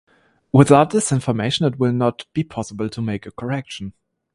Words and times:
Without 0.51 0.89
this 0.89 1.11
information 1.11 1.67
it 1.67 1.77
will 1.77 1.91
not 1.93 2.25
be 2.33 2.43
possible 2.43 2.89
to 2.89 3.01
make 3.03 3.27
a 3.27 3.31
correction. 3.31 3.93